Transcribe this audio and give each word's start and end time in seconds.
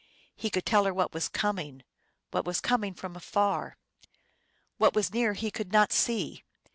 He 0.35 0.49
could 0.49 0.65
tell 0.65 0.85
her 0.85 0.93
what 0.95 1.13
was 1.13 1.27
coming, 1.27 1.83
What 2.31 2.43
was 2.43 2.59
coming 2.59 2.95
from 2.95 3.15
afar. 3.15 3.77
What 4.79 4.95
was 4.95 5.13
near 5.13 5.33
he 5.33 5.51
could 5.51 5.71
not 5.71 5.93
see. 5.93 6.43